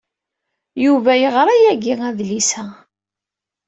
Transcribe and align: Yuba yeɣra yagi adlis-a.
Yuba 0.83 1.13
yeɣra 1.21 1.53
yagi 1.63 1.93
adlis-a. 2.07 2.63